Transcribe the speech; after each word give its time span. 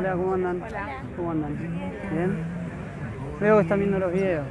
Hola, 0.00 0.12
¿cómo 0.12 0.32
andan? 0.32 0.62
Hola. 0.62 0.86
¿Cómo 1.14 1.30
andan? 1.30 1.58
¿Bien? 1.58 2.38
Veo 3.38 3.56
que 3.56 3.62
están 3.64 3.78
viendo 3.80 3.98
los 3.98 4.10
videos. 4.10 4.46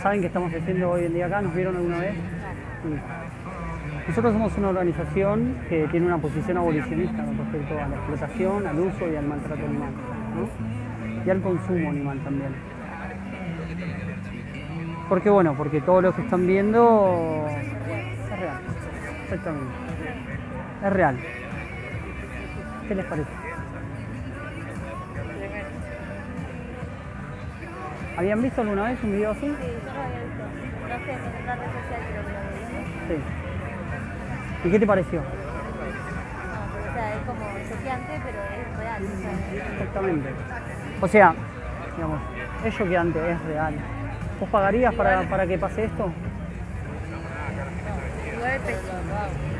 ¿Saben 0.00 0.22
qué 0.22 0.28
estamos 0.28 0.54
haciendo 0.54 0.90
hoy 0.90 1.04
en 1.04 1.12
día 1.12 1.26
acá? 1.26 1.42
¿Nos 1.42 1.54
vieron 1.54 1.76
alguna 1.76 1.98
vez? 1.98 2.14
Sí. 2.14 2.94
Nosotros 4.08 4.32
somos 4.32 4.56
una 4.56 4.68
organización 4.70 5.54
que 5.68 5.86
tiene 5.88 6.06
una 6.06 6.16
posición 6.16 6.56
abolicionista 6.56 7.22
con 7.22 7.36
respecto 7.36 7.74
a 7.74 7.88
la 7.88 7.96
explotación, 7.96 8.66
al 8.66 8.78
uso 8.78 9.12
y 9.12 9.16
al 9.16 9.26
maltrato 9.26 9.66
animal. 9.66 9.90
¿no? 10.34 11.26
Y 11.26 11.28
al 11.30 11.42
consumo 11.42 11.90
animal 11.90 12.18
también. 12.24 12.54
Porque 15.10 15.28
bueno, 15.28 15.54
porque 15.54 15.82
todo 15.82 16.00
lo 16.00 16.14
que 16.14 16.22
están 16.22 16.46
viendo 16.46 17.44
es 17.50 18.40
real. 18.40 18.60
Exactamente. 19.24 19.74
Es 20.82 20.92
real. 20.94 21.18
¿Qué 22.88 22.94
les 22.94 23.04
parece? 23.06 23.30
¿Habían 28.16 28.42
visto 28.42 28.60
alguna 28.60 28.84
vez 28.84 28.98
un 29.02 29.12
video 29.12 29.30
así? 29.32 29.40
Sí, 29.40 29.46
yo 29.48 29.92
lo 29.92 30.00
había 30.00 30.20
visto. 30.20 30.44
No 30.88 30.96
sé, 31.04 31.12
en 31.12 31.42
una 31.42 31.56
red 31.56 31.66
social 31.66 32.00
creo 32.08 32.22
que 32.24 32.32
lo 32.32 32.38
vi. 33.08 33.18
Sí. 34.62 34.68
¿Y 34.68 34.70
qué 34.70 34.78
te 34.78 34.86
pareció? 34.86 35.20
No, 35.20 35.26
pero, 36.72 36.90
o 36.90 36.94
sea, 36.94 37.14
es 37.14 37.20
como 37.26 37.44
choqueante, 37.68 38.20
pero 38.24 38.38
es 38.42 38.78
real. 38.78 39.02
O 39.02 39.06
sea, 39.20 39.72
Exactamente. 39.72 40.28
O 41.00 41.08
sea, 41.08 41.34
digamos, 41.96 42.20
es 42.64 42.76
choqueante, 42.76 43.32
es 43.32 43.42
real. 43.42 43.74
¿Vos 44.40 44.48
pagarías 44.48 44.94
para, 44.94 45.22
para 45.22 45.46
que 45.46 45.58
pase 45.58 45.84
esto? 45.84 46.12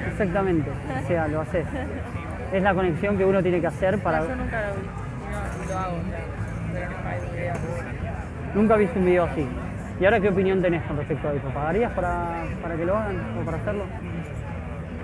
Exactamente. 0.09 0.71
O 0.71 1.07
sea, 1.09 1.29
lo 1.29 1.41
haces. 1.41 1.67
Es 2.53 2.63
la 2.63 2.75
conexión 2.75 3.19
que 3.19 3.25
uno 3.25 3.43
tiene 3.43 3.61
que 3.61 3.67
hacer 3.67 3.99
para... 3.99 4.21
No, 4.21 4.29
yo 4.29 4.37
nunca 4.37 4.69
lo 4.69 4.75
vi. 4.75 4.81
No, 4.87 5.73
lo 5.73 5.79
hago, 5.79 5.97
o 5.97 6.11
sea, 6.11 6.21
pero 6.73 6.91
nunca 6.91 7.15
video. 7.33 7.55
Nunca 8.55 8.77
viste 8.77 8.99
un 8.99 9.05
video 9.05 9.25
así. 9.25 9.49
¿Y 9.99 10.05
ahora 10.05 10.21
qué 10.21 10.29
opinión 10.29 10.63
tenés 10.63 10.83
con 10.85 10.97
respecto 10.97 11.29
a 11.29 11.33
eso? 11.33 11.49
¿Pagarías 11.49 11.93
para, 11.93 12.45
para 12.63 12.77
que 12.77 12.85
lo 12.85 12.97
hagan 12.97 13.39
o 13.41 13.45
para 13.45 13.57
hacerlo? 13.57 13.85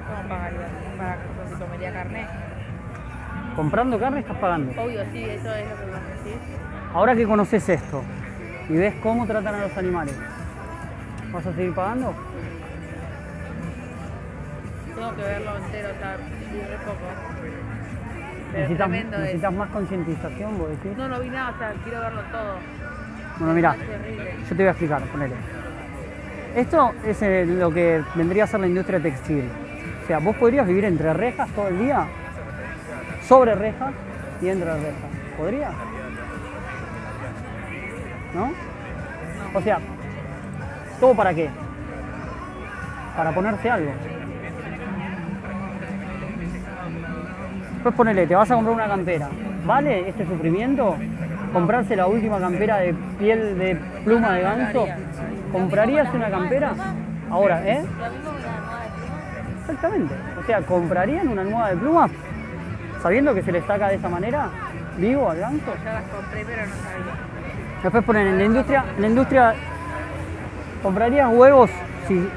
¿Cómo 0.06 0.28
pagaría? 0.28 0.60
¿Para 0.98 1.16
si 1.48 1.54
comería 1.54 1.92
carne? 1.92 2.26
Comprando 3.56 3.98
carne 3.98 4.20
estás 4.20 4.36
pagando. 4.36 4.72
Obvio, 4.80 5.02
sí, 5.12 5.24
eso 5.24 5.54
es 5.54 5.68
lo 5.68 5.76
que 5.76 5.84
vos 5.84 6.00
decís. 6.24 6.38
Ahora 6.94 7.14
que 7.14 7.26
conoces 7.26 7.68
esto 7.68 8.02
y 8.68 8.74
ves 8.74 8.94
cómo 9.02 9.26
tratan 9.26 9.54
a 9.54 9.62
los 9.62 9.76
animales, 9.76 10.14
¿vas 11.32 11.46
a 11.46 11.52
seguir 11.54 11.74
pagando? 11.74 12.14
Tengo 14.94 15.16
que 15.16 15.22
verlo 15.22 15.56
entero, 15.56 15.88
o 15.94 15.98
sea, 15.98 16.16
vi 16.52 16.60
re 16.60 16.76
poco. 16.84 17.06
Pero 18.52 18.58
¿Necesitas, 18.68 18.88
tremendo 18.88 19.16
es. 19.16 19.22
necesitas 19.22 19.52
más 19.54 19.70
concientización, 19.70 20.58
vos 20.58 20.68
decís? 20.70 20.96
No, 20.98 21.08
no 21.08 21.20
vi 21.20 21.30
nada, 21.30 21.50
o 21.54 21.58
sea, 21.58 21.72
quiero 21.82 22.00
verlo 22.00 22.20
todo. 22.30 22.54
Bueno, 23.38 23.54
mira, 23.54 23.76
yo 23.76 24.48
te 24.48 24.54
voy 24.54 24.66
a 24.66 24.70
explicar, 24.70 25.02
ponele. 25.04 25.34
Esto 26.54 26.92
es 27.06 27.22
eh, 27.22 27.46
lo 27.46 27.70
que 27.72 28.02
vendría 28.14 28.44
a 28.44 28.46
ser 28.46 28.60
la 28.60 28.66
industria 28.66 29.00
textil. 29.00 29.48
O 30.04 30.06
sea, 30.06 30.18
vos 30.18 30.36
podrías 30.36 30.66
vivir 30.66 30.84
entre 30.84 31.14
rejas 31.14 31.48
todo 31.50 31.68
el 31.68 31.78
día, 31.78 32.06
sobre 33.26 33.54
rejas 33.54 33.94
y 34.42 34.48
entre 34.48 34.70
rejas. 34.70 35.10
¿Podrías? 35.38 35.72
¿No? 38.34 38.52
O 39.54 39.62
sea, 39.62 39.78
¿todo 41.00 41.14
para 41.14 41.32
qué? 41.32 41.48
Para 43.16 43.32
ponerse 43.32 43.70
algo. 43.70 43.92
Después 47.82 47.96
ponele, 47.96 48.28
te 48.28 48.36
vas 48.36 48.48
a 48.48 48.54
comprar 48.54 48.76
una 48.76 48.86
campera. 48.86 49.28
¿Vale 49.66 50.08
este 50.08 50.24
sufrimiento? 50.24 50.94
¿Comprarse 51.52 51.96
la 51.96 52.06
última 52.06 52.38
campera 52.38 52.76
de 52.76 52.94
piel 53.18 53.58
de 53.58 53.74
pluma 54.04 54.34
de 54.34 54.42
ganso? 54.42 54.86
¿Comprarías 55.50 56.14
una 56.14 56.30
campera? 56.30 56.74
Ahora, 57.28 57.60
¿eh? 57.68 57.84
Exactamente. 59.62 60.14
O 60.40 60.46
sea, 60.46 60.62
¿comprarían 60.62 61.26
una 61.26 61.42
nueva 61.42 61.70
de 61.70 61.76
pluma? 61.76 62.08
Sabiendo 63.02 63.34
que 63.34 63.42
se 63.42 63.50
le 63.50 63.60
saca 63.62 63.88
de 63.88 63.96
esa 63.96 64.08
manera, 64.08 64.48
vivo 64.96 65.28
al 65.28 65.38
ganso. 65.38 65.74
Ya 65.84 65.94
las 65.94 66.04
compré, 66.04 66.44
pero 66.44 66.64
no 66.64 66.74
sabía. 66.84 67.82
Después 67.82 68.04
ponen 68.04 68.28
en 68.28 68.38
la 68.38 68.44
industria, 68.44 68.84
en 68.94 69.02
la 69.02 69.08
industria, 69.08 69.54
¿comprarías 70.84 71.28
huevos? 71.32 71.68
Si 72.06 72.28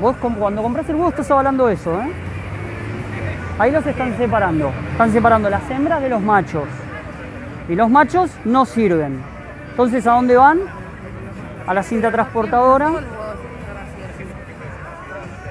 vos 0.00 0.16
cuando 0.16 0.60
compras 0.60 0.88
el 0.88 0.96
huevo 0.96 1.10
estás 1.10 1.30
hablando 1.30 1.68
de 1.68 1.74
eso, 1.74 2.02
¿eh? 2.02 2.31
Ahí 3.58 3.70
los 3.70 3.86
están 3.86 4.16
separando. 4.16 4.72
Están 4.92 5.12
separando 5.12 5.50
las 5.50 5.70
hembras 5.70 6.00
de 6.02 6.08
los 6.08 6.20
machos. 6.20 6.64
Y 7.68 7.74
los 7.74 7.88
machos 7.90 8.30
no 8.44 8.64
sirven. 8.64 9.20
Entonces, 9.70 10.06
¿a 10.06 10.12
dónde 10.12 10.36
van? 10.36 10.60
A 11.66 11.74
la 11.74 11.82
cinta 11.82 12.10
transportadora. 12.10 12.90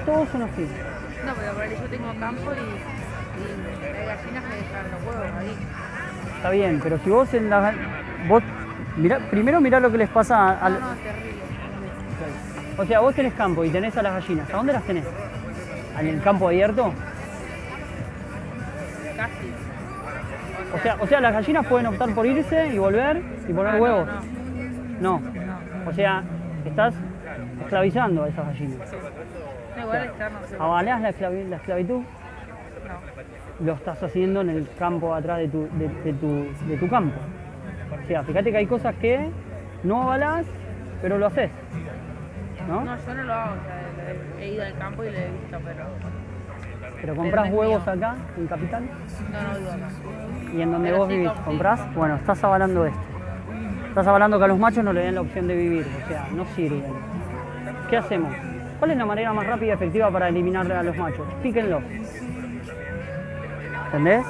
Todos 0.04 0.28
son 0.30 0.42
así. 0.42 0.68
No, 1.24 1.32
pero 1.34 1.70
yo 1.70 1.88
tengo 1.88 2.20
campo 2.20 2.50
y, 2.52 2.56
hay 3.86 4.06
gallinas 4.06 4.44
que 4.44 4.56
dejan 4.56 4.90
los 4.90 5.02
huevos 5.06 5.38
ahí. 5.38 5.56
Está 6.36 6.50
bien, 6.50 6.80
pero 6.82 6.98
si 6.98 7.10
vos 7.10 7.32
en 7.34 7.48
la... 7.48 7.72
Vos, 8.28 8.42
mirá- 8.96 9.20
primero 9.30 9.60
mirá 9.60 9.78
lo 9.80 9.90
que 9.90 9.98
les 9.98 10.08
pasa 10.08 10.58
a, 10.64 10.68
No, 10.68 10.80
no, 10.80 10.92
es 10.92 10.98
terrible. 11.00 11.32
O 12.78 12.84
sea, 12.84 13.00
vos 13.00 13.14
tenés 13.14 13.32
campo 13.34 13.64
y 13.64 13.70
tenés 13.70 13.96
a 13.96 14.02
las 14.02 14.14
gallinas. 14.14 14.50
¿A 14.50 14.56
dónde 14.56 14.72
las 14.72 14.82
tenés? 14.82 15.04
¿En 15.98 16.06
el 16.06 16.20
campo 16.20 16.48
abierto? 16.48 16.92
O 20.74 20.78
sea, 20.78 20.96
o 21.00 21.06
sea, 21.06 21.20
las 21.20 21.32
gallinas 21.34 21.66
pueden 21.66 21.86
optar 21.86 22.10
por 22.14 22.26
irse 22.26 22.68
y 22.68 22.78
volver 22.78 23.22
y 23.48 23.52
poner 23.52 23.72
Ah, 23.74 23.76
no, 23.76 23.82
huevos. 23.82 24.08
No, 25.00 25.20
No. 25.20 25.22
O 25.88 25.92
sea, 25.92 26.22
estás 26.64 26.94
esclavizando 27.62 28.24
a 28.24 28.28
esas 28.28 28.46
gallinas. 28.46 28.78
¿Avalás 30.58 31.00
la, 31.00 31.10
esclavi- 31.10 31.48
la 31.48 31.56
esclavitud? 31.56 32.00
No. 32.00 33.64
Lo 33.66 33.72
estás 33.74 34.02
haciendo 34.02 34.40
en 34.40 34.50
el 34.50 34.68
campo 34.78 35.14
atrás 35.14 35.38
de 35.38 35.48
tu, 35.48 35.68
de, 35.72 35.88
de 36.04 36.12
tu, 36.14 36.46
de 36.66 36.76
tu 36.76 36.88
campo. 36.88 37.16
O 38.02 38.06
sea, 38.06 38.22
fíjate 38.22 38.50
que 38.50 38.56
hay 38.58 38.66
cosas 38.66 38.94
que 38.96 39.28
no 39.82 40.02
avalás, 40.02 40.46
pero 41.00 41.18
lo 41.18 41.26
haces. 41.26 41.50
¿No? 42.68 42.84
No, 42.84 42.96
yo 42.96 43.14
no 43.14 43.22
lo 43.24 43.32
hago, 43.34 43.52
o 43.54 43.64
sea, 43.64 44.12
he- 44.40 44.44
he 44.44 44.54
ido 44.54 44.64
al 44.64 44.78
campo 44.78 45.02
y 45.04 45.10
lo 45.10 45.18
he 45.18 45.30
visto, 45.30 45.58
pero 45.64 45.84
Pero 47.02 47.44
es 47.44 47.52
huevos 47.52 47.82
mío. 47.86 47.92
acá, 47.94 48.14
en 48.38 48.46
Capital, 48.46 48.82
no, 49.32 49.42
no 49.52 49.58
vivo 49.58 49.70
acá. 49.70 49.88
y 50.56 50.60
en 50.62 50.72
donde 50.72 50.88
Pero 50.88 50.98
vos 50.98 51.08
sí 51.08 51.14
vivís, 51.16 51.32
com- 51.32 51.44
comprás, 51.44 51.94
bueno, 51.94 52.14
estás 52.16 52.44
avalando 52.44 52.86
esto. 52.86 53.00
Estás 53.88 54.06
avalando 54.06 54.38
que 54.38 54.44
a 54.44 54.48
los 54.48 54.58
machos 54.58 54.82
no 54.84 54.92
le 54.92 55.00
den 55.02 55.14
la 55.16 55.20
opción 55.20 55.46
de 55.48 55.56
vivir, 55.56 55.86
o 56.04 56.08
sea, 56.08 56.26
no 56.34 56.44
sirven. 56.54 56.82
¿Qué 57.90 57.96
hacemos? 57.98 58.32
¿Cuál 58.78 58.92
es 58.92 58.96
la 58.96 59.04
manera 59.04 59.32
más 59.34 59.46
rápida 59.46 59.66
y 59.66 59.70
efectiva 59.74 60.10
para 60.10 60.28
eliminar 60.28 60.70
a 60.72 60.82
los 60.82 60.96
machos? 60.96 61.26
Píquenlos. 61.42 61.82
¿Entendés? 63.86 64.24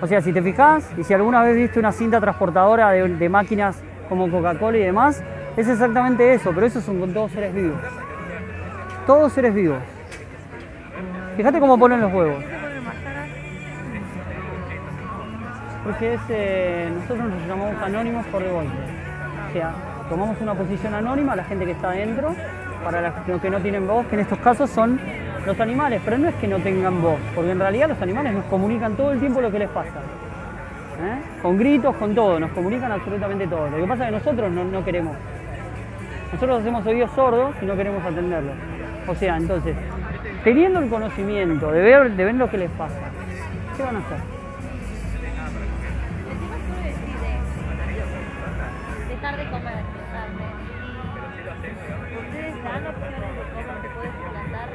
O 0.00 0.06
sea, 0.06 0.20
si 0.20 0.32
te 0.32 0.42
fijas, 0.42 0.88
y 0.96 1.04
si 1.04 1.14
alguna 1.14 1.42
vez 1.42 1.56
viste 1.56 1.78
una 1.80 1.92
cinta 1.92 2.20
transportadora 2.20 2.90
de, 2.90 3.08
de 3.08 3.28
máquinas 3.28 3.82
como 4.08 4.30
Coca-Cola 4.30 4.76
y 4.78 4.82
demás, 4.82 5.22
es 5.56 5.66
exactamente 5.68 6.34
eso, 6.34 6.52
pero 6.54 6.66
esos 6.66 6.84
son 6.84 7.00
con 7.00 7.12
todos 7.12 7.32
seres 7.32 7.52
vivos. 7.54 7.78
Todos 9.06 9.32
seres 9.32 9.54
vivos. 9.54 9.78
Fíjate 11.38 11.60
cómo 11.60 11.78
ponen 11.78 12.00
los 12.00 12.12
huevos. 12.12 12.42
Porque 15.84 16.14
es, 16.14 16.20
eh, 16.30 16.90
nosotros 16.92 17.30
nos 17.30 17.46
llamamos 17.46 17.80
anónimos 17.80 18.26
por 18.26 18.42
de 18.42 18.50
golpe. 18.50 18.72
O 19.48 19.52
sea, 19.52 19.72
tomamos 20.08 20.40
una 20.40 20.54
posición 20.54 20.94
anónima 20.94 21.34
a 21.34 21.36
la 21.36 21.44
gente 21.44 21.64
que 21.64 21.70
está 21.70 21.90
adentro, 21.90 22.34
para 22.82 23.14
los 23.24 23.40
que 23.40 23.50
no 23.50 23.60
tienen 23.60 23.86
voz, 23.86 24.04
que 24.06 24.16
en 24.16 24.22
estos 24.22 24.40
casos 24.40 24.68
son 24.68 24.98
los 25.46 25.60
animales, 25.60 26.02
pero 26.04 26.18
no 26.18 26.28
es 26.28 26.34
que 26.34 26.48
no 26.48 26.58
tengan 26.58 27.00
voz, 27.00 27.20
porque 27.36 27.52
en 27.52 27.60
realidad 27.60 27.88
los 27.88 28.02
animales 28.02 28.34
nos 28.34 28.44
comunican 28.46 28.96
todo 28.96 29.12
el 29.12 29.20
tiempo 29.20 29.40
lo 29.40 29.52
que 29.52 29.60
les 29.60 29.68
pasa. 29.68 29.90
¿eh? 29.90 31.40
Con 31.40 31.56
gritos, 31.56 31.94
con 31.98 32.16
todo, 32.16 32.40
nos 32.40 32.50
comunican 32.50 32.90
absolutamente 32.90 33.46
todo. 33.46 33.70
Lo 33.70 33.76
que 33.76 33.86
pasa 33.86 34.08
es 34.08 34.10
que 34.10 34.18
nosotros 34.18 34.50
no, 34.50 34.64
no 34.64 34.84
queremos. 34.84 35.16
Nosotros 36.32 36.62
hacemos 36.62 36.84
oídos 36.84 37.12
sordos 37.12 37.54
y 37.62 37.64
no 37.64 37.76
queremos 37.76 38.04
atenderlos. 38.04 38.56
O 39.06 39.14
sea, 39.14 39.36
entonces, 39.36 39.76
teniendo 40.48 40.78
el 40.80 40.88
conocimiento 40.88 41.70
de 41.70 41.82
ver, 41.82 42.10
de 42.12 42.24
ver 42.24 42.34
lo 42.34 42.48
que 42.48 42.56
les 42.56 42.70
pasa, 42.70 42.98
¿qué 43.76 43.82
van 43.82 43.96
a 43.96 43.98
hacer? 43.98 44.16
De 49.28 49.44
comer 49.50 49.74
carne. 50.10 50.46
Y 52.08 52.16
ustedes 52.16 52.64
dan 52.64 52.86
opciones 52.86 53.20
de 53.20 53.26
cómo 53.52 53.72
se 53.82 53.88
puede 53.90 54.08
suplantar 54.08 54.68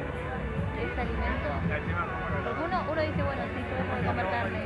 este 0.78 1.00
alimento. 1.00 1.48
Porque 2.44 2.62
uno, 2.64 2.78
uno 2.92 3.00
dice, 3.02 3.22
bueno, 3.24 3.42
sí, 3.52 3.60
yo 3.68 3.96
de 3.96 4.06
comer 4.06 4.26
carne. 4.30 4.58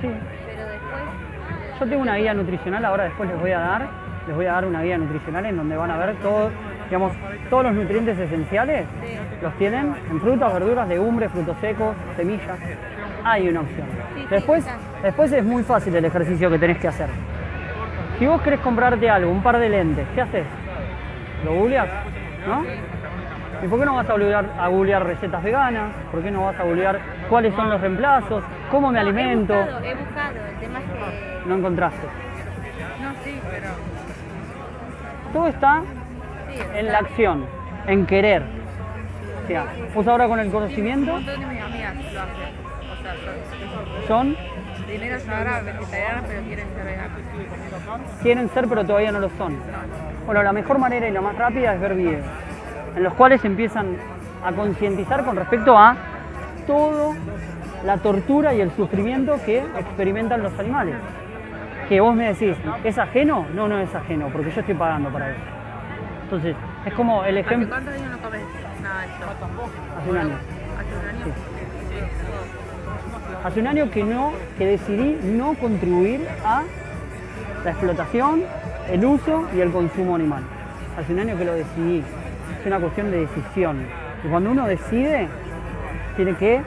Sí. 0.00 0.10
Pero 0.46 0.68
después. 0.68 1.78
Yo 1.78 1.86
tengo 1.86 2.02
una 2.02 2.16
guía 2.16 2.34
nutricional, 2.34 2.84
ahora 2.84 3.04
después 3.04 3.30
les 3.30 3.38
voy 3.38 3.52
a 3.52 3.60
dar, 3.60 3.88
les 4.26 4.34
voy 4.34 4.46
a 4.46 4.52
dar 4.52 4.64
una 4.64 4.82
guía 4.82 4.98
nutricional 4.98 5.46
en 5.46 5.56
donde 5.56 5.76
van 5.76 5.92
a 5.92 5.96
ver 5.96 6.16
todo, 6.16 6.50
digamos, 6.86 7.12
todos 7.50 7.64
los 7.64 7.74
nutrientes 7.74 8.18
esenciales, 8.18 8.86
los 9.42 9.54
tienen 9.54 9.94
en 10.10 10.20
frutas, 10.20 10.52
verduras, 10.52 10.88
legumbres, 10.88 11.30
frutos 11.30 11.56
secos, 11.60 11.94
semillas. 12.16 12.58
hay 13.24 13.48
una 13.48 13.60
opción. 13.60 13.86
Después, 14.30 14.66
después 15.02 15.32
es 15.32 15.44
muy 15.44 15.62
fácil 15.62 15.94
el 15.94 16.04
ejercicio 16.04 16.50
que 16.50 16.58
tenés 16.58 16.78
que 16.78 16.88
hacer. 16.88 17.08
Si 18.18 18.26
vos 18.26 18.40
querés 18.40 18.60
comprarte 18.60 19.10
algo, 19.10 19.30
un 19.30 19.42
par 19.42 19.58
de 19.58 19.68
lentes, 19.68 20.06
¿qué 20.14 20.22
haces? 20.22 20.46
¿Lo 21.44 21.54
googleás? 21.54 21.88
¿No? 22.46 22.64
¿Y 23.62 23.68
por 23.68 23.78
qué 23.78 23.86
no 23.86 23.94
vas 23.94 24.08
a 24.08 24.12
googlear, 24.12 24.46
a 24.58 24.68
googlear 24.68 25.06
recetas 25.06 25.42
veganas? 25.42 25.92
¿Por 26.10 26.22
qué 26.22 26.30
no 26.30 26.44
vas 26.44 26.58
a 26.58 26.62
googlear 26.62 27.00
cuáles 27.28 27.54
son 27.54 27.70
los 27.70 27.80
reemplazos? 27.80 28.44
¿Cómo 28.70 28.90
me 28.90 29.00
No, 29.02 29.08
alimento? 29.08 29.54
He 29.54 29.58
buscado, 29.58 29.84
he 29.84 29.94
buscado. 29.94 30.34
El 30.50 30.56
tema 30.60 30.78
es 30.78 30.84
que. 30.84 31.48
No 31.48 31.56
encontraste. 31.56 32.06
No, 33.02 33.12
sí, 33.24 33.40
pero. 33.50 33.68
Todo 35.32 35.48
está 35.48 35.82
en 36.74 36.86
la 36.86 36.98
acción, 36.98 37.46
en 37.86 38.06
querer. 38.06 38.42
O 39.44 39.46
sea, 39.46 39.66
vos 39.94 40.06
ahora 40.08 40.26
con 40.26 40.40
el 40.40 40.46
Un 40.46 40.52
conocimiento 40.52 41.12
montón 41.12 41.40
de 41.40 41.46
mis 41.46 41.62
amigas 41.62 41.94
lo 41.94 42.20
hacen. 42.20 42.66
O 42.90 43.02
sea, 43.02 44.08
son, 44.08 44.36
ahora 45.30 45.60
vegetarianas, 45.60 46.24
pero 46.26 46.42
quieren 46.42 46.68
ser 46.74 46.84
veganas. 46.84 47.10
quieren 48.22 48.48
ser 48.50 48.68
pero 48.68 48.84
todavía 48.84 49.12
no 49.12 49.20
lo 49.20 49.30
son. 49.30 49.56
Bueno, 50.26 50.42
la 50.42 50.52
mejor 50.52 50.78
manera 50.78 51.08
y 51.08 51.12
la 51.12 51.20
más 51.20 51.36
rápida 51.36 51.74
es 51.74 51.80
ver 51.80 51.94
videos, 51.94 52.26
en 52.96 53.02
los 53.02 53.14
cuales 53.14 53.44
empiezan 53.44 53.96
a 54.44 54.52
concientizar 54.52 55.24
con 55.24 55.36
respecto 55.36 55.78
a 55.78 55.96
todo 56.66 57.14
la 57.84 57.98
tortura 57.98 58.54
y 58.54 58.60
el 58.60 58.72
sufrimiento 58.72 59.38
que 59.44 59.58
experimentan 59.58 60.42
los 60.42 60.58
animales. 60.58 60.96
Que 61.88 62.00
vos 62.00 62.16
me 62.16 62.32
decís, 62.32 62.56
¿es 62.82 62.98
ajeno? 62.98 63.46
No, 63.54 63.68
no 63.68 63.78
es 63.78 63.94
ajeno, 63.94 64.28
porque 64.32 64.50
yo 64.50 64.60
estoy 64.60 64.74
pagando 64.74 65.08
para 65.10 65.30
eso. 65.30 65.55
Entonces, 66.26 66.56
es 66.84 66.92
como 66.94 67.24
el 67.24 67.38
¿Hace 67.38 67.46
ejemplo 67.46 67.68
cuántos 67.68 67.94
años 67.94 68.10
no 68.10 68.18
comes 68.18 68.42
nada 68.82 69.00
de 69.02 69.06
esto? 69.06 69.26
hace 69.96 70.10
un 70.10 70.16
año. 70.16 70.34
¿Hace 70.76 70.98
un 70.98 71.06
año? 71.06 71.34
Hace 73.44 73.60
un 73.60 73.66
año 73.68 73.90
que 73.92 74.02
no, 74.02 74.32
que 74.58 74.66
decidí 74.66 75.20
no 75.22 75.54
contribuir 75.54 76.26
a 76.44 76.64
la 77.64 77.70
explotación, 77.70 78.42
el 78.90 79.04
uso 79.04 79.46
y 79.54 79.60
el 79.60 79.70
consumo 79.70 80.16
animal. 80.16 80.42
Hace 80.98 81.12
un 81.12 81.20
año 81.20 81.38
que 81.38 81.44
lo 81.44 81.54
decidí. 81.54 82.02
Es 82.60 82.66
una 82.66 82.80
cuestión 82.80 83.12
de 83.12 83.20
decisión. 83.20 83.86
Y 84.24 84.28
cuando 84.28 84.50
uno 84.50 84.66
decide, 84.66 85.28
tiene 86.16 86.34
que 86.34 86.60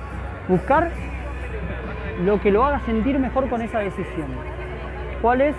buscar 0.48 0.90
lo 2.24 2.40
que 2.40 2.50
lo 2.50 2.64
haga 2.64 2.80
sentir 2.86 3.20
mejor 3.20 3.50
con 3.50 3.62
esa 3.62 3.80
decisión. 3.80 4.28
¿Cuál 5.22 5.42
es? 5.42 5.56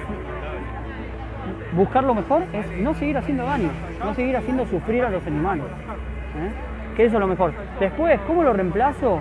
Buscar 1.73 2.03
lo 2.05 2.15
mejor 2.15 2.43
es 2.53 2.67
no 2.81 2.95
seguir 2.95 3.17
haciendo 3.19 3.45
daño, 3.45 3.71
no 4.05 4.15
seguir 4.15 4.37
haciendo 4.37 4.67
sufrir 4.67 5.05
a 5.05 5.11
los 5.11 5.25
animales. 5.27 5.65
¿eh? 5.65 6.51
Que 6.97 7.05
eso 7.05 7.17
es 7.17 7.21
lo 7.21 7.27
mejor. 7.29 7.53
Después, 7.79 8.19
¿cómo 8.27 8.43
lo 8.43 8.53
reemplazo? 8.53 9.21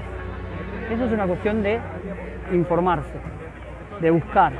Eso 0.91 1.05
es 1.05 1.11
una 1.11 1.25
cuestión 1.27 1.61
de 1.61 1.79
informarse, 2.51 3.13
de 4.01 4.11
buscar. 4.11 4.51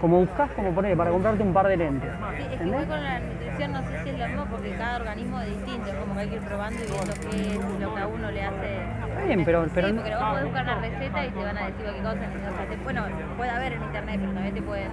Como 0.00 0.18
buscas, 0.20 0.48
como 0.52 0.70
poner, 0.72 0.96
para 0.96 1.10
comprarte 1.10 1.42
un 1.42 1.52
par 1.52 1.66
de 1.66 1.76
lentes. 1.76 2.10
Sí, 2.36 2.42
es 2.52 2.60
que 2.60 2.66
igual 2.68 2.86
con 2.86 3.02
la 3.02 3.18
nutrición 3.18 3.72
no 3.72 3.82
sé 3.82 4.02
si 4.04 4.10
es 4.10 4.18
lo 4.18 4.26
mismo 4.28 4.44
porque 4.44 4.70
cada 4.76 4.96
organismo 4.98 5.40
es 5.40 5.48
distinto, 5.48 5.88
es 5.88 5.94
como 5.96 6.14
que 6.14 6.20
hay 6.20 6.28
que 6.28 6.34
ir 6.36 6.42
probando 6.42 6.78
y 6.84 6.86
viendo 6.86 7.14
qué 7.14 7.54
es 7.54 7.80
lo 7.80 7.94
que 7.94 8.00
a 8.00 8.06
uno 8.06 8.30
le 8.30 8.44
hace. 8.44 8.76
Está 9.08 9.24
bien, 9.26 9.44
pero, 9.44 9.66
pero 9.74 9.88
sí, 9.88 9.94
porque 9.94 10.10
vos 10.14 10.24
podés 10.24 10.44
buscar 10.44 10.62
una 10.64 10.74
receta 10.76 11.26
y 11.26 11.30
te 11.30 11.38
van 11.44 11.56
a 11.58 11.66
decir 11.66 11.84
qué 11.86 11.98
cosa. 11.98 12.12
O 12.12 12.56
sea, 12.56 12.66
te- 12.70 12.76
bueno, 12.84 13.02
puede 13.36 13.50
haber 13.50 13.72
en 13.72 13.82
internet, 13.82 14.16
pero 14.20 14.32
también 14.34 14.54
te 14.54 14.62
pueden. 14.62 14.88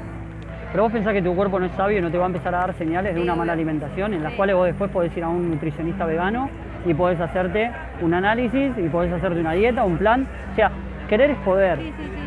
Pero 0.75 0.83
vos 0.83 0.92
pensás 0.92 1.13
que 1.13 1.22
tu 1.22 1.33
cuerpo 1.33 1.57
no 1.57 1.68
es 1.68 1.72
sabio 1.72 2.00
y 2.00 2.01
no 2.01 2.12
te 2.12 2.18
va 2.18 2.25
a 2.25 2.27
empezar 2.27 2.54
a 2.54 2.57
dar 2.57 2.74
señales 2.74 3.16
de 3.16 3.22
una 3.22 3.33
mala 3.33 3.54
alimentación 3.54 4.13
en 4.13 4.22
las 4.22 4.33
cuales 4.33 4.57
vos 4.57 4.66
después 4.66 4.92
podés 4.92 5.16
ir 5.16 5.24
a 5.24 5.30
un 5.30 5.50
nutricionista 5.51 6.06
vegano 6.06 6.50
y 6.86 6.94
podés 6.94 7.18
hacerte 7.22 7.72
un 8.01 8.13
análisis 8.13 8.77
y 8.77 8.89
podés 8.89 9.13
hacerte 9.13 9.39
una 9.39 9.54
dieta, 9.54 9.86
un 9.86 9.98
plan. 9.98 10.27
O 10.51 10.56
sea, 10.57 10.72
querer 11.07 11.31
es 11.31 11.38
poder. 11.38 11.80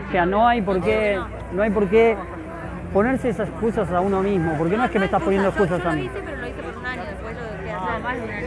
O 0.09 0.13
sea, 0.13 0.25
no 0.25 0.49
hay 0.49 0.63
por 0.63 0.81
qué, 0.81 1.21
no 1.53 1.63
hay 1.63 1.69
por 1.69 1.89
qué 1.91 2.17
ponerse 2.95 3.29
esas 3.29 3.51
excusas 3.51 3.93
a 3.93 4.01
uno 4.01 4.23
mismo, 4.23 4.55
porque 4.57 4.79
no 4.79 4.85
es 4.85 4.91
que 4.93 4.99
me 4.99 5.05
estás 5.05 5.23
poniendo 5.23 5.51
excusas 5.51 5.83
yo, 5.83 5.91
a 5.91 5.93
mí. 5.93 6.05
lo 6.05 6.07
hice, 6.07 6.23
pero 6.25 6.37
lo 6.39 6.47
hice 6.49 6.63
por 6.63 6.79
un 6.79 6.87
año, 6.87 7.03
después 7.05 7.37
lo 7.37 7.43
dejé 7.43 7.65
de 7.65 7.73
No, 7.73 7.85
hacer. 7.87 8.03
más 8.03 8.17
de 8.17 8.23
un 8.23 8.31
año. 8.31 8.47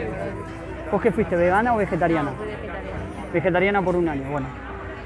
¿Vos 0.91 1.01
qué 1.03 1.11
fuiste, 1.11 1.35
vegana 1.35 1.75
o 1.75 1.77
vegetariana? 1.77 2.31
No, 2.31 2.37
fui 2.37 2.47
vegetariana. 2.47 2.99
Vegetariana 3.33 3.81
por 3.83 3.95
un 3.95 4.09
año, 4.09 4.23
bueno. 4.31 4.47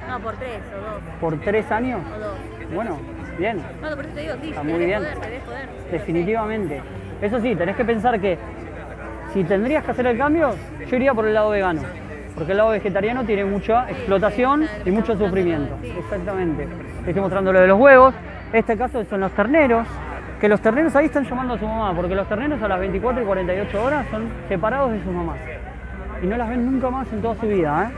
No, 0.07 0.19
por 0.21 0.35
tres 0.35 0.61
o 0.73 0.81
dos. 0.81 1.01
¿Por 1.19 1.37
tres 1.41 1.69
años? 1.69 1.99
O 2.15 2.17
dos. 2.17 2.37
Bueno, 2.73 2.97
bien. 3.37 3.57
No, 3.81 3.95
por 3.95 4.05
eso 4.05 4.13
te 4.15 4.21
digo, 4.21 4.33
sí, 4.41 4.49
Está 4.49 4.63
muy 4.63 4.85
bien. 4.85 4.99
poder, 4.99 5.39
poder. 5.41 5.69
Definitivamente. 5.91 6.81
Eso 7.21 7.39
sí, 7.39 7.55
tenés 7.55 7.75
que 7.75 7.85
pensar 7.85 8.19
que 8.19 8.37
si 9.33 9.43
tendrías 9.43 9.83
que 9.83 9.91
hacer 9.91 10.07
el 10.07 10.17
cambio, 10.17 10.55
yo 10.87 10.95
iría 10.95 11.13
por 11.13 11.25
el 11.27 11.33
lado 11.33 11.49
vegano. 11.49 11.81
Porque 12.35 12.51
el 12.51 12.57
lado 12.57 12.71
vegetariano 12.71 13.23
tiene 13.23 13.45
mucha 13.45 13.89
explotación 13.89 14.63
sí, 14.63 14.89
y 14.89 14.91
mucho 14.91 15.17
sufrimiento. 15.17 15.77
sí. 15.81 15.93
Exactamente. 15.97 16.67
Te 17.03 17.09
estoy 17.11 17.21
mostrando 17.21 17.53
lo 17.53 17.59
de 17.61 17.67
los 17.67 17.79
huevos. 17.79 18.13
Este 18.51 18.77
caso 18.77 19.03
son 19.05 19.21
los 19.21 19.31
terneros. 19.31 19.87
Que 20.39 20.49
los 20.49 20.59
terneros 20.59 20.93
ahí 20.97 21.05
están 21.05 21.23
llamando 21.23 21.53
a 21.53 21.57
su 21.57 21.65
mamá, 21.65 21.93
porque 21.95 22.13
los 22.13 22.27
terneros 22.27 22.61
a 22.61 22.67
las 22.67 22.79
24 22.79 23.23
y 23.23 23.25
48 23.25 23.83
horas 23.83 24.05
son 24.11 24.27
separados 24.49 24.91
de 24.91 25.01
sus 25.01 25.13
mamás. 25.13 25.37
Y 26.21 26.27
no 26.27 26.35
las 26.35 26.49
ven 26.49 26.65
nunca 26.65 26.89
más 26.89 27.11
en 27.13 27.21
toda 27.21 27.35
su 27.35 27.47
vida. 27.47 27.89
¿eh? 27.89 27.93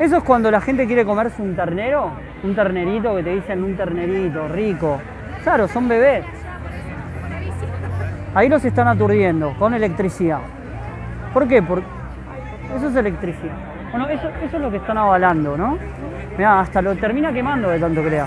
Eso 0.00 0.16
es 0.16 0.24
cuando 0.24 0.50
la 0.50 0.60
gente 0.60 0.86
quiere 0.86 1.04
comerse 1.04 1.40
un 1.40 1.54
ternero, 1.54 2.10
un 2.42 2.54
ternerito 2.54 3.14
que 3.14 3.22
te 3.22 3.30
dicen 3.30 3.62
un 3.62 3.76
ternerito 3.76 4.48
rico. 4.48 5.00
Claro, 5.44 5.68
son 5.68 5.86
bebés. 5.86 6.24
Ahí 8.34 8.48
los 8.48 8.64
están 8.64 8.88
aturdiendo 8.88 9.54
con 9.58 9.72
electricidad. 9.72 10.40
¿Por 11.32 11.46
qué? 11.46 11.62
Porque 11.62 11.86
eso 12.76 12.88
es 12.88 12.96
electricidad. 12.96 13.54
Bueno, 13.92 14.08
eso, 14.08 14.28
eso 14.42 14.56
es 14.56 14.62
lo 14.62 14.70
que 14.72 14.78
están 14.78 14.98
avalando, 14.98 15.56
¿no? 15.56 15.78
Mirá, 16.36 16.60
hasta 16.60 16.82
lo 16.82 16.96
termina 16.96 17.32
quemando 17.32 17.68
de 17.70 17.78
tanto 17.78 18.02
da. 18.02 18.26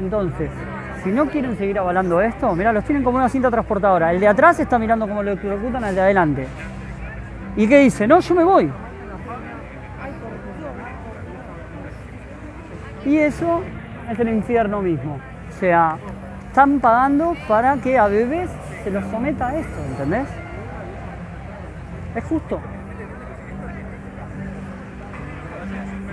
Entonces, 0.00 0.50
si 1.04 1.10
no 1.10 1.26
quieren 1.26 1.56
seguir 1.56 1.78
avalando 1.78 2.20
esto, 2.20 2.54
mirá, 2.56 2.72
los 2.72 2.84
tienen 2.84 3.04
como 3.04 3.18
una 3.18 3.28
cinta 3.28 3.50
transportadora. 3.50 4.12
El 4.12 4.18
de 4.18 4.26
atrás 4.26 4.58
está 4.58 4.78
mirando 4.78 5.06
cómo 5.06 5.22
lo 5.22 5.32
ejecutan 5.32 5.84
al 5.84 5.94
de 5.94 6.00
adelante. 6.00 6.46
¿Y 7.56 7.66
qué 7.66 7.80
dice? 7.80 8.06
No, 8.06 8.20
yo 8.20 8.34
me 8.34 8.44
voy. 8.44 8.70
Y 13.04 13.16
eso 13.16 13.62
es 14.10 14.18
el 14.18 14.28
infierno 14.28 14.82
mismo. 14.82 15.18
O 15.48 15.52
sea, 15.58 15.96
están 16.46 16.80
pagando 16.80 17.34
para 17.48 17.76
que 17.76 17.98
a 17.98 18.06
bebés 18.06 18.50
se 18.84 18.90
los 18.90 19.04
someta 19.06 19.48
a 19.48 19.56
esto, 19.56 19.84
¿entendés? 19.90 20.28
Es 22.14 22.24
justo. 22.24 22.60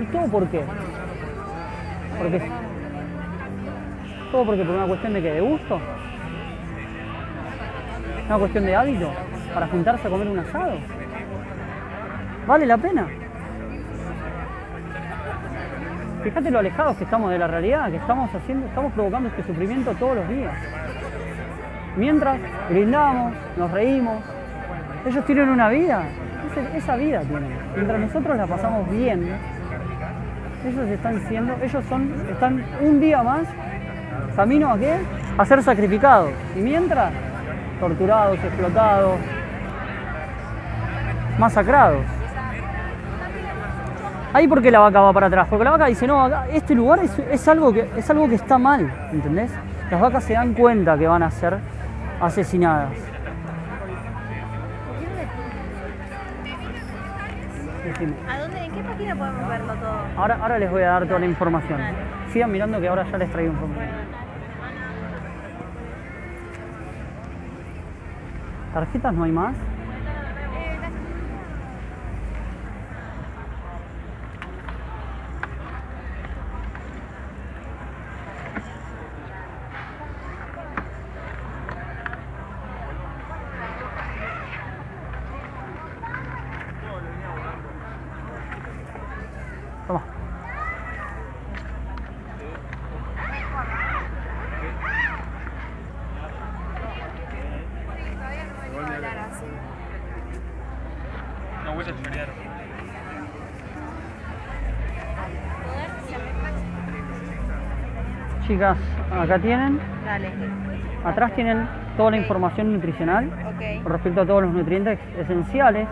¿Y 0.02 0.06
todo 0.06 0.28
por 0.28 0.48
qué? 0.48 0.62
Porque 2.18 2.42
todo 4.32 4.46
porque 4.46 4.64
por 4.64 4.76
una 4.76 4.88
cuestión 4.88 5.14
de 5.14 5.22
que 5.22 5.32
de 5.34 5.42
gusto. 5.42 5.80
Una 8.28 8.38
cuestión 8.38 8.66
de 8.66 8.76
hábito 8.76 9.12
para 9.54 9.68
juntarse 9.68 10.08
a 10.08 10.10
comer 10.10 10.28
un 10.28 10.40
asado. 10.40 10.78
¿Vale 12.48 12.66
la 12.66 12.78
pena? 12.78 13.06
Fíjate 16.24 16.50
lo 16.50 16.60
alejados 16.60 16.96
que 16.96 17.04
estamos 17.04 17.30
de 17.30 17.38
la 17.38 17.48
realidad, 17.48 17.90
que 17.92 17.98
estamos 17.98 18.34
haciendo, 18.34 18.68
estamos 18.68 18.94
provocando 18.94 19.28
este 19.28 19.44
sufrimiento 19.44 19.94
todos 19.96 20.16
los 20.16 20.30
días. 20.30 20.54
Mientras 21.98 22.40
brindamos, 22.70 23.34
nos 23.58 23.70
reímos, 23.72 24.24
ellos 25.06 25.26
tienen 25.26 25.50
una 25.50 25.68
vida, 25.68 26.04
esa 26.74 26.96
vida 26.96 27.20
tienen. 27.20 27.52
Mientras 27.76 28.00
nosotros 28.00 28.38
la 28.38 28.48
pasamos 28.48 28.90
bien, 28.90 29.30
ellos 30.66 30.88
están 30.90 31.20
siendo, 31.28 31.54
ellos 31.62 31.84
son, 31.90 32.14
están 32.32 32.64
un 32.82 33.00
día 33.02 33.24
más 33.24 33.44
camino 34.38 34.72
a 34.72 34.78
qué? 34.78 34.96
A 35.38 35.46
ser 35.46 35.62
sacrificados. 35.64 36.32
Y 36.56 36.60
mientras, 36.60 37.12
torturados, 37.82 38.38
explotados, 38.42 39.20
masacrados. 41.38 42.17
Ahí 44.38 44.48
porque 44.48 44.70
la 44.70 44.78
vaca 44.78 45.02
va 45.02 45.12
para 45.14 45.26
atrás, 45.26 45.48
porque 45.50 45.64
la 45.64 45.72
vaca 45.72 45.88
dice, 45.88 46.06
no, 46.06 46.24
acá, 46.24 46.46
este 46.54 46.76
lugar 46.76 47.00
es, 47.00 47.18
es 47.18 47.48
algo 47.48 47.74
que, 47.74 47.90
es 47.98 48.08
algo 48.08 48.30
que 48.30 48.36
está 48.36 48.60
mal, 48.60 48.88
¿entendés? 49.12 49.50
Las 49.90 50.00
vacas 50.00 50.26
se 50.26 50.34
dan 50.34 50.54
cuenta 50.54 50.96
que 50.96 51.08
van 51.08 51.24
a 51.24 51.32
ser 51.32 51.58
asesinadas. 52.22 52.92
¿A 58.30 58.40
dónde, 58.40 58.64
en 58.64 58.72
qué 58.74 58.84
página 58.84 59.16
podemos 59.16 59.50
verlo 59.50 59.74
todo? 59.74 60.00
Ahora, 60.16 60.38
ahora 60.40 60.60
les 60.60 60.70
voy 60.70 60.84
a 60.84 60.90
dar 60.90 61.08
toda 61.08 61.18
la 61.18 61.26
información. 61.26 61.82
Sigan 62.32 62.52
mirando 62.52 62.80
que 62.80 62.88
ahora 62.90 63.10
ya 63.10 63.18
les 63.18 63.32
traigo 63.32 63.54
información. 63.54 63.90
¿Tarjetas 68.72 69.14
no 69.16 69.24
hay 69.24 69.32
más? 69.32 69.56
Chicas, 108.48 108.78
acá 109.12 109.40
tienen, 109.40 109.80
Dale. 110.06 110.30
atrás 111.04 111.36
tienen 111.36 111.68
toda 111.98 112.12
la 112.12 112.18
información 112.18 112.74
nutricional 112.74 113.30
con 113.84 113.92
respecto 113.92 114.22
a 114.22 114.26
todos 114.26 114.44
los 114.44 114.54
nutrientes 114.54 114.98
esenciales 115.20 115.88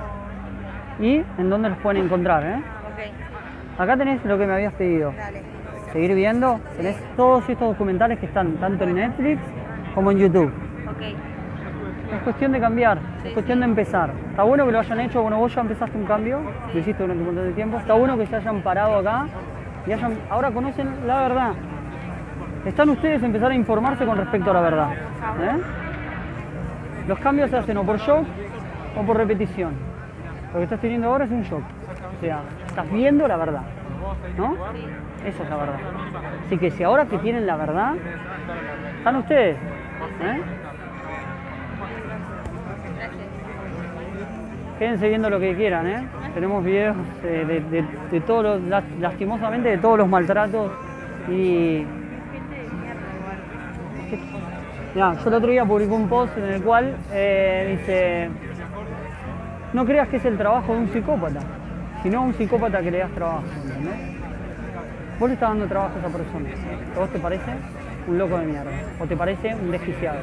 y 0.99 1.21
en 1.37 1.49
dónde 1.49 1.69
los 1.69 1.77
pueden 1.79 2.05
encontrar. 2.05 2.43
¿eh? 2.45 2.61
Acá 3.77 3.97
tenés 3.97 4.23
lo 4.25 4.37
que 4.37 4.47
me 4.47 4.53
habías 4.53 4.73
pedido. 4.73 5.13
Dale. 5.15 5.41
Seguir 5.91 6.15
viendo, 6.15 6.59
tenés 6.77 6.97
todos 7.15 7.47
estos 7.47 7.67
documentales 7.69 8.19
que 8.19 8.25
están 8.25 8.53
tanto 8.53 8.85
en 8.85 8.95
Netflix 8.95 9.39
como 9.93 10.11
en 10.11 10.17
YouTube. 10.17 10.51
Es 12.13 12.21
cuestión 12.21 12.51
de 12.51 12.59
cambiar, 12.59 12.97
es 13.23 13.33
cuestión 13.33 13.59
de 13.59 13.65
empezar. 13.65 14.11
Está 14.29 14.43
bueno 14.43 14.65
que 14.65 14.71
lo 14.71 14.79
hayan 14.79 14.99
hecho, 14.99 15.21
bueno, 15.21 15.37
vos 15.37 15.53
ya 15.53 15.61
empezaste 15.61 15.97
un 15.97 16.05
cambio, 16.05 16.39
lo 16.73 16.79
hiciste 16.79 17.01
durante 17.01 17.21
un 17.21 17.27
montón 17.27 17.47
de 17.47 17.53
tiempo. 17.53 17.77
Está 17.77 17.93
bueno 17.93 18.17
que 18.17 18.25
se 18.27 18.35
hayan 18.35 18.61
parado 18.61 18.97
acá 18.97 19.25
y 19.87 19.91
ahora 20.29 20.51
conocen 20.51 21.07
la 21.07 21.21
verdad. 21.21 21.51
Están 22.65 22.89
ustedes 22.89 23.21
a 23.21 23.25
empezar 23.25 23.51
a 23.51 23.55
informarse 23.55 24.05
con 24.05 24.17
respecto 24.17 24.51
a 24.51 24.53
la 24.53 24.61
verdad. 24.61 24.89
¿eh? 24.93 25.61
Los 27.07 27.19
cambios 27.19 27.49
se 27.49 27.57
hacen 27.57 27.77
o 27.77 27.83
por 27.83 27.97
shock 27.97 28.25
o 28.97 29.01
por 29.03 29.17
repetición. 29.17 29.73
Lo 30.53 30.59
que 30.59 30.63
estás 30.63 30.79
teniendo 30.79 31.07
ahora 31.07 31.25
es 31.25 31.31
un 31.31 31.43
shock. 31.43 31.61
O 32.17 32.21
sea, 32.21 32.39
estás 32.65 32.91
viendo 32.91 33.27
la 33.27 33.37
verdad. 33.37 33.61
¿No? 34.37 34.55
Eso 35.25 35.43
es 35.43 35.49
la 35.49 35.55
verdad. 35.57 35.79
Así 36.45 36.57
que 36.57 36.71
si 36.71 36.83
ahora 36.83 37.05
que 37.05 37.17
tienen 37.19 37.45
la 37.45 37.55
verdad, 37.55 37.93
están 38.97 39.15
ustedes. 39.17 39.57
¿eh? 40.21 40.41
Quédense 44.79 45.07
viendo 45.07 45.29
lo 45.29 45.39
que 45.39 45.55
quieran, 45.55 45.87
¿eh? 45.87 46.05
Tenemos 46.33 46.63
videos 46.63 46.97
eh, 47.23 47.45
de, 47.47 47.61
de- 47.61 47.85
de 48.11 48.21
todos 48.21 48.43
los, 48.43 48.61
las- 48.63 48.83
lastimosamente, 48.99 49.69
de 49.69 49.77
todos 49.77 49.97
los 49.99 50.07
maltratos 50.09 50.69
y... 51.29 51.85
Mirá, 54.93 55.13
yo 55.21 55.29
el 55.29 55.33
otro 55.35 55.49
día 55.51 55.65
publiqué 55.65 55.91
un 55.93 56.07
post 56.09 56.37
en 56.37 56.43
el 56.45 56.61
cual 56.61 56.95
eh, 57.11 57.77
dice, 57.77 58.29
no 59.73 59.85
creas 59.85 60.07
que 60.09 60.17
es 60.17 60.25
el 60.25 60.37
trabajo 60.37 60.73
de 60.73 60.79
un 60.79 60.87
psicópata, 60.89 61.39
sino 62.03 62.21
un 62.21 62.33
psicópata 62.33 62.81
que 62.81 62.91
le 62.91 62.99
das 62.99 63.11
trabajo. 63.11 63.43
Vos 65.19 65.29
le 65.29 65.33
estás 65.33 65.49
dando 65.49 65.65
trabajo 65.67 65.93
a 65.95 65.99
esa 65.99 66.09
persona, 66.09 66.49
¿a 66.95 66.99
vos 66.99 67.09
te 67.09 67.19
parece 67.19 67.51
un 68.07 68.17
loco 68.17 68.37
de 68.37 68.45
mierda? 68.45 68.71
¿O 68.99 69.05
te 69.05 69.15
parece 69.17 69.55
un 69.55 69.71
desquiciado? 69.71 70.19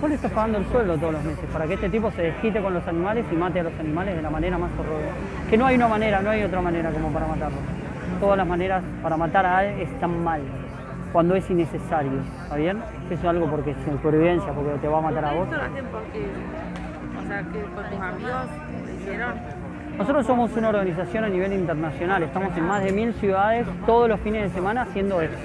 Vos 0.00 0.10
le 0.10 0.16
estás 0.16 0.30
pagando 0.32 0.58
el 0.58 0.66
sueldo 0.66 0.98
todos 0.98 1.14
los 1.14 1.24
meses 1.24 1.44
para 1.50 1.66
que 1.66 1.74
este 1.74 1.88
tipo 1.88 2.10
se 2.10 2.22
desquite 2.22 2.60
con 2.60 2.74
los 2.74 2.86
animales 2.86 3.24
y 3.32 3.34
mate 3.34 3.60
a 3.60 3.62
los 3.62 3.72
animales 3.80 4.14
de 4.14 4.22
la 4.22 4.30
manera 4.30 4.58
más 4.58 4.70
horrorosa. 4.78 5.14
Que 5.48 5.56
no 5.56 5.66
hay 5.66 5.76
una 5.76 5.88
manera, 5.88 6.20
no 6.20 6.30
hay 6.30 6.42
otra 6.42 6.60
manera 6.60 6.90
como 6.90 7.10
para 7.10 7.26
matarlos. 7.26 7.60
Todas 8.20 8.36
las 8.36 8.46
maneras 8.46 8.82
para 9.02 9.16
matar 9.16 9.46
a 9.46 9.58
alguien 9.58 9.88
están 9.88 10.22
mal, 10.22 10.42
cuando 11.12 11.34
es 11.34 11.48
innecesario, 11.50 12.20
¿está 12.42 12.56
bien? 12.56 12.78
Eso 13.06 13.14
es 13.14 13.24
algo 13.24 13.46
porque 13.46 13.70
es 13.70 13.76
supervivencia, 13.90 14.52
porque 14.52 14.72
te 14.80 14.88
va 14.88 14.98
a 14.98 15.00
matar 15.00 15.24
a 15.24 15.32
vos. 15.32 15.44
Esto 15.44 15.56
lo 15.56 15.62
hacen 15.62 15.84
porque, 15.90 16.26
o 17.18 17.26
sea, 17.26 17.38
que 17.40 17.58
tus 17.58 18.00
amigos 18.00 18.46
hicieron. 19.00 19.34
Nosotros 19.96 20.26
somos 20.26 20.54
una 20.56 20.68
organización 20.68 21.24
a 21.24 21.28
nivel 21.28 21.54
internacional, 21.54 22.22
estamos 22.22 22.54
en 22.54 22.66
más 22.66 22.84
de 22.84 22.92
mil 22.92 23.14
ciudades 23.14 23.66
todos 23.86 24.10
los 24.10 24.20
fines 24.20 24.42
de 24.42 24.50
semana 24.50 24.82
haciendo 24.82 25.22
esto. 25.22 25.38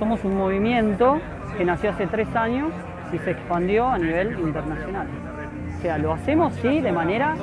Somos 0.00 0.24
un 0.24 0.36
movimiento 0.36 1.20
que 1.56 1.64
nació 1.64 1.90
hace 1.90 2.08
tres 2.08 2.34
años 2.34 2.72
y 3.12 3.18
se 3.18 3.30
expandió 3.32 3.88
a 3.88 3.98
nivel 3.98 4.38
internacional. 4.38 5.06
O 5.78 5.82
sea, 5.82 5.98
lo 5.98 6.12
hacemos 6.12 6.54
sí 6.56 6.80
de 6.80 6.92
manera 6.92 7.34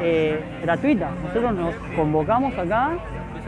eh, 0.00 0.40
gratuita. 0.62 1.08
Nosotros 1.26 1.54
nos 1.54 1.74
convocamos 1.96 2.56
acá 2.58 2.90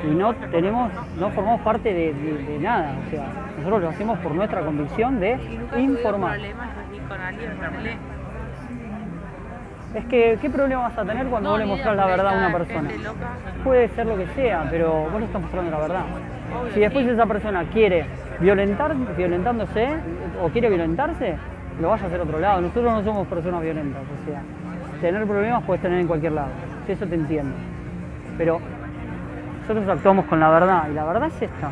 y 0.05 0.15
no 0.15 0.35
tenemos, 0.35 0.91
no 1.19 1.31
formamos 1.31 1.61
parte 1.63 1.93
de, 1.93 2.13
de- 2.15 2.43
de 2.45 2.59
nada. 2.59 2.93
O 3.07 3.11
sea, 3.11 3.25
nosotros 3.59 3.83
lo 3.83 3.89
hacemos 3.91 4.19
por 4.21 4.33
nuestra 4.33 4.63
convicción 4.63 5.21
de 5.21 5.33
Y 5.33 5.35
nunca 5.35 5.71
tuvieron 5.71 5.91
informar. 5.91 6.33
problemas 6.33 6.69
así 6.87 6.99
con 7.09 7.21
alguien, 7.21 7.51
ponele. 7.57 7.97
Es 9.95 10.05
que, 10.07 10.39
¿qué 10.43 10.51
problema 10.51 10.83
vas 10.83 10.99
a 10.99 11.05
tener 11.05 11.27
cuando 11.29 11.51
vos 11.51 11.59
le 11.59 11.67
mostrás 11.67 11.97
la 11.97 12.07
verdad 12.07 12.29
a 12.35 12.39
una 12.49 12.53
persona? 12.59 12.91
loca. 13.03 13.29
Puede 13.65 13.89
ser 13.89 14.07
lo 14.07 14.17
que 14.17 14.27
sea, 14.35 14.67
pero 14.71 14.93
vos 15.11 15.19
le 15.21 15.27
estás 15.27 15.41
mostrando 15.41 15.71
la 15.71 15.79
verdad. 15.79 16.03
Obvio, 16.61 16.73
Si 16.75 16.81
después 16.81 17.07
sí. 17.07 17.13
esa 17.13 17.25
persona 17.27 17.65
quiere 17.73 18.05
violentar, 18.41 18.95
violentándose 19.17 19.89
o 20.43 20.49
quiere 20.49 20.69
violentarse, 20.69 21.37
lo 21.81 21.89
vaya 21.89 22.05
a 22.05 22.07
hacer 22.07 22.21
a 22.21 22.25
otro 22.25 22.39
lado. 22.39 22.61
Nosotros 22.61 22.93
no 22.93 23.05
somos 23.05 23.27
personas 23.27 23.63
violentas, 23.63 24.03
o 24.03 24.31
sea, 24.31 24.43
tener 25.01 25.27
problemas 25.27 25.63
puedes 25.65 25.83
tener 25.83 26.01
en 26.01 26.07
cualquier 26.07 26.33
lado. 26.33 26.49
Eso 26.89 27.07
te 27.07 27.15
entiendo. 27.15 27.55
Pero 28.39 28.61
nosotros 29.63 29.89
actuamos 29.89 30.27
con 30.27 30.41
la 30.41 30.51
verdad 30.51 30.85
y 30.91 30.95
la 30.95 31.05
verdad 31.05 31.29
es 31.29 31.43
esta. 31.43 31.71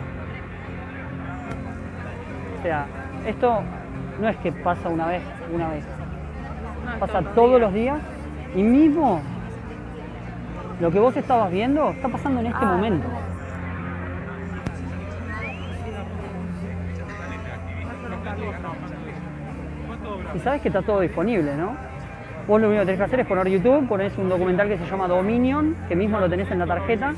O 2.59 2.63
sea, 2.63 2.87
esto 3.27 3.61
no 4.21 4.29
es 4.29 4.37
que 4.39 4.53
pasa 4.53 4.89
una 4.89 5.07
vez, 5.07 5.23
una 5.55 5.69
vez. 5.69 5.85
Pasa 6.99 7.23
todos 7.35 7.61
los 7.61 7.73
días 7.73 7.99
y 8.55 8.63
mismo 8.63 9.21
lo 10.81 10.91
que 10.91 10.99
vos 10.99 11.17
estabas 11.17 11.51
viendo 11.51 11.91
está 11.91 12.09
pasando 12.09 12.41
en 12.41 12.47
este 12.47 12.65
Ah, 12.65 12.73
momento. 12.73 13.07
Y 20.35 20.39
sabes 20.41 20.61
que 20.63 20.69
está 20.69 20.83
todo 20.83 21.01
disponible, 21.01 21.55
¿no? 21.57 21.77
Vos 22.47 22.61
lo 22.61 22.69
único 22.69 22.81
que 22.83 22.87
tenés 22.87 22.99
que 22.99 23.05
hacer 23.05 23.21
es 23.21 23.27
poner 23.27 23.49
YouTube, 23.49 23.89
ponés 23.89 24.17
un 24.19 24.29
documental 24.29 24.69
que 24.69 24.77
se 24.77 24.87
llama 24.87 25.09
Dominion, 25.09 25.75
que 25.89 25.97
mismo 25.97 26.19
lo 26.21 26.29
tenés 26.29 26.51
en 26.51 26.59
la 26.59 26.67
tarjeta, 26.67 27.13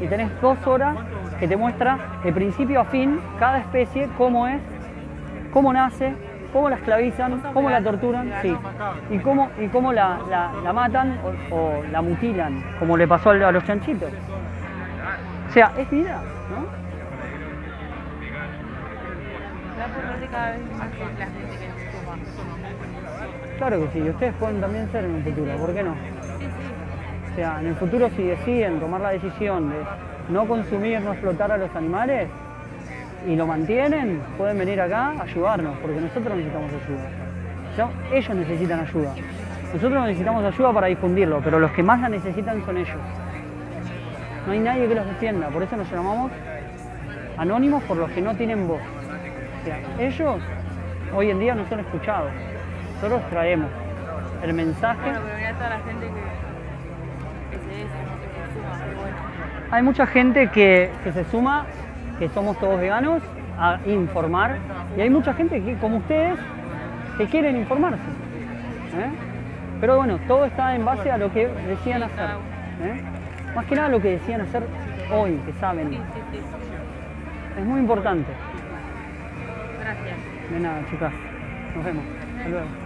y 0.00 0.06
tenés 0.06 0.28
dos 0.40 0.58
horas 0.66 0.96
que 1.38 1.46
te 1.46 1.56
muestra 1.56 1.98
de 2.24 2.32
principio 2.32 2.80
a 2.80 2.84
fin 2.86 3.20
cada 3.38 3.58
especie, 3.58 4.08
cómo 4.18 4.46
es, 4.48 4.60
cómo 5.52 5.72
nace, 5.72 6.14
cómo 6.52 6.68
la 6.68 6.76
esclavizan, 6.76 7.40
cómo 7.52 7.70
la 7.70 7.80
torturan, 7.82 8.32
sí, 8.42 8.56
y 9.10 9.18
cómo, 9.18 9.50
y 9.60 9.68
cómo 9.68 9.92
la, 9.92 10.18
la- 10.30 10.72
matan 10.72 11.18
o, 11.50 11.54
o 11.54 11.82
la 11.92 12.02
mutilan, 12.02 12.62
como 12.78 12.96
le 12.96 13.06
pasó 13.06 13.30
a 13.30 13.52
los 13.52 13.64
chanchitos. 13.64 14.10
O 15.48 15.52
sea, 15.52 15.70
es 15.78 15.88
vida, 15.90 16.18
¿no? 16.50 16.66
Se 19.74 19.80
va 19.80 19.84
a 19.84 19.88
poner 19.88 20.30
cada 20.30 20.50
vez 20.52 20.60
más 20.76 20.88
que 20.88 20.98
la 20.98 21.26
gente 21.26 21.50
que 21.52 21.58
se 21.58 21.66
suma. 21.92 23.45
Claro 23.58 23.80
que 23.80 23.88
sí, 23.92 24.08
ustedes 24.08 24.34
pueden 24.34 24.60
también 24.60 24.88
ser 24.92 25.04
en 25.04 25.14
un 25.14 25.22
futuro, 25.22 25.52
¿por 25.56 25.72
qué 25.74 25.82
no? 25.82 25.92
O 25.92 27.36
sea, 27.36 27.60
en 27.60 27.66
el 27.68 27.74
futuro 27.76 28.08
si 28.16 28.22
deciden 28.22 28.80
tomar 28.80 29.00
la 29.00 29.10
decisión 29.10 29.70
de 29.70 29.76
no 30.30 30.46
consumir, 30.46 31.00
no 31.00 31.12
explotar 31.12 31.52
a 31.52 31.56
los 31.56 31.74
animales 31.74 32.28
y 33.26 33.34
lo 33.36 33.46
mantienen, 33.46 34.20
pueden 34.36 34.58
venir 34.58 34.80
acá 34.80 35.12
a 35.18 35.22
ayudarnos, 35.22 35.76
porque 35.78 36.00
nosotros 36.00 36.36
necesitamos 36.36 36.70
ayuda. 36.70 37.08
Ya- 37.76 38.16
ellos 38.16 38.34
necesitan 38.36 38.80
ayuda. 38.80 39.12
Nosotros 39.74 40.04
necesitamos 40.06 40.44
ayuda 40.44 40.72
para 40.72 40.86
difundirlo, 40.86 41.40
pero 41.42 41.58
los 41.58 41.70
que 41.72 41.82
más 41.82 42.00
la 42.00 42.08
necesitan 42.08 42.64
son 42.64 42.76
ellos. 42.76 42.96
No 44.46 44.52
hay 44.52 44.60
nadie 44.60 44.86
que 44.86 44.94
los 44.94 45.06
defienda, 45.06 45.48
por 45.48 45.62
eso 45.62 45.76
nos 45.76 45.90
llamamos 45.90 46.30
anónimos 47.36 47.82
por 47.84 47.96
los 47.96 48.10
que 48.12 48.22
no 48.22 48.34
tienen 48.34 48.68
voz. 48.68 48.80
O 48.80 49.64
sea, 49.64 49.78
ellos 49.98 50.36
hoy 51.14 51.30
en 51.30 51.38
día 51.40 51.54
no 51.54 51.66
son 51.68 51.80
escuchados. 51.80 52.30
Nosotros 52.96 53.22
traemos 53.30 53.68
el 54.42 54.52
mensaje. 54.54 55.00
Bueno, 55.02 55.20
pero 55.24 55.56
toda 55.56 55.68
la 55.70 55.78
gente 55.80 56.06
que, 56.06 57.56
que 57.56 57.64
se 57.64 57.82
es, 57.82 57.88
que 57.88 58.48
se 58.48 58.54
suma, 58.54 59.00
bueno. 59.00 59.16
Hay 59.70 59.82
mucha 59.82 60.06
gente 60.06 60.48
que, 60.48 60.90
que 61.04 61.12
se 61.12 61.24
suma, 61.24 61.66
que 62.18 62.28
somos 62.30 62.58
todos 62.58 62.80
veganos, 62.80 63.22
a 63.58 63.78
informar. 63.86 64.56
Y 64.96 65.00
hay 65.00 65.10
mucha 65.10 65.34
gente 65.34 65.62
que, 65.62 65.76
como 65.76 65.98
ustedes, 65.98 66.38
que 67.18 67.26
quieren 67.26 67.56
informarse. 67.56 67.98
¿eh? 67.98 69.10
Pero 69.80 69.96
bueno, 69.96 70.18
todo 70.26 70.44
está 70.46 70.74
en 70.74 70.84
base 70.84 71.10
a 71.10 71.18
lo 71.18 71.32
que 71.32 71.48
decían 71.48 72.02
hacer. 72.02 72.30
¿eh? 72.82 73.02
Más 73.54 73.64
que 73.66 73.74
nada 73.74 73.88
lo 73.88 74.00
que 74.00 74.12
decían 74.12 74.40
hacer 74.40 74.62
hoy, 75.12 75.36
que 75.44 75.52
saben. 75.54 75.90
Sí, 75.90 75.96
sí, 75.96 76.20
sí. 76.32 76.40
Es 77.58 77.64
muy 77.64 77.80
importante. 77.80 78.30
Gracias. 79.80 80.16
De 80.50 80.60
nada, 80.60 80.80
chicas. 80.90 81.12
Nos 81.74 81.84
vemos. 81.84 82.04
Hasta 82.36 82.48
luego. 82.48 82.85